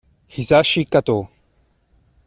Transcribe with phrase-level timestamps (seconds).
[0.27, 1.17] Hisashi Katō